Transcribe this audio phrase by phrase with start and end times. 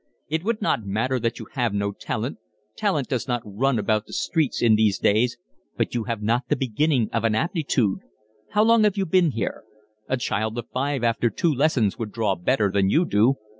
[0.27, 2.39] It would not matter that you have no talent,
[2.75, 5.37] talent does not run about the streets in these days,
[5.77, 7.99] but you have not the beginning of an aptitude.
[8.49, 9.63] How long have you been here?
[10.09, 13.35] A child of five after two lessons would draw better than you do.